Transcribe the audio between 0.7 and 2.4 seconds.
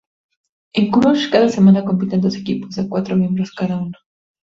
En "Crush", cada semana compiten dos